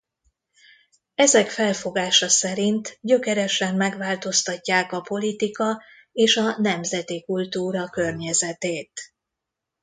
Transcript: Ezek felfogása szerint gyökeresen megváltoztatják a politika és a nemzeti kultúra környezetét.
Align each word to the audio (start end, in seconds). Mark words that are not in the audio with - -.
Ezek 1.15 1.49
felfogása 1.49 2.29
szerint 2.29 2.97
gyökeresen 3.01 3.75
megváltoztatják 3.75 4.91
a 4.91 5.01
politika 5.01 5.83
és 6.11 6.35
a 6.37 6.57
nemzeti 6.59 7.23
kultúra 7.23 7.89
környezetét. 7.89 8.91